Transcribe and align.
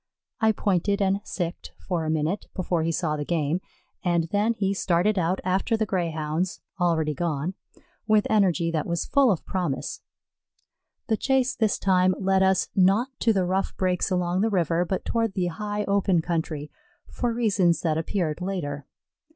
I 0.39 0.51
pointed 0.51 0.99
and 0.99 1.21
"sic 1.23 1.57
ed" 1.63 1.69
for 1.77 2.05
a 2.05 2.09
minute 2.09 2.47
before 2.55 2.81
he 2.81 2.91
saw 2.91 3.15
the 3.15 3.23
game, 3.23 3.61
and 4.03 4.23
then 4.31 4.55
he 4.55 4.73
started 4.73 5.19
out 5.19 5.39
after 5.43 5.77
the 5.77 5.85
Greyhounds, 5.85 6.59
already 6.79 7.13
gone, 7.13 7.53
with 8.07 8.25
energy 8.27 8.71
that 8.71 8.87
was 8.87 9.05
full 9.05 9.31
of 9.31 9.45
promise. 9.45 10.01
The 11.05 11.17
chase 11.17 11.55
this 11.55 11.77
time 11.77 12.15
led 12.19 12.41
us, 12.41 12.67
not 12.75 13.09
to 13.19 13.31
the 13.31 13.45
rough 13.45 13.77
brakes 13.77 14.09
along 14.09 14.41
the 14.41 14.49
river, 14.49 14.85
but 14.85 15.05
toward 15.05 15.33
the 15.35 15.45
high 15.53 15.83
open 15.83 16.19
country, 16.23 16.71
for 17.11 17.31
reasons 17.31 17.81
that 17.81 17.99
appeared 17.99 18.41
later. 18.41 18.87